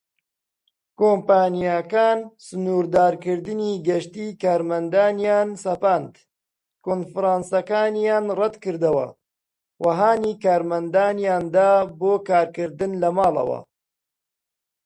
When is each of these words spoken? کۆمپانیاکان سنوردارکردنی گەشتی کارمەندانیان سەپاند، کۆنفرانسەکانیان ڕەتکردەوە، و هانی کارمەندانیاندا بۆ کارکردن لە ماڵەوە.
کۆمپانیاکان 0.99 2.17
سنوردارکردنی 2.45 3.71
گەشتی 3.87 4.27
کارمەندانیان 4.41 5.49
سەپاند، 5.63 6.13
کۆنفرانسەکانیان 6.85 8.25
ڕەتکردەوە، 8.39 9.07
و 9.83 9.85
هانی 9.99 10.33
کارمەندانیاندا 10.43 11.69
بۆ 11.99 12.13
کارکردن 12.29 12.91
لە 13.01 13.09
ماڵەوە. 13.17 13.59